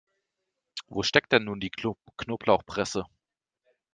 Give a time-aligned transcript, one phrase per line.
[0.87, 3.05] Wo steckt denn nun die Knoblauchpresse?